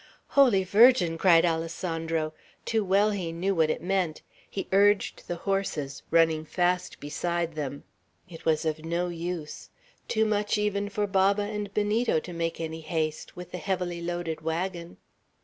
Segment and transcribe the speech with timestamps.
[0.29, 2.33] "Holy Virgin!" cried Alessandro.
[2.65, 4.23] Too well he knew what it meant.
[4.49, 7.83] He urged the horses, running fast beside them.
[8.27, 9.69] It was of no use.
[10.07, 14.41] Too much even for Baba and Benito to make any haste, with the heavily loaded
[14.41, 14.97] wagon.